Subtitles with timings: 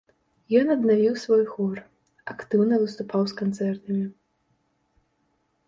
[0.61, 1.77] Ён аднавіў свой хор,
[2.35, 4.01] актыўна выступаў з канцэртамі.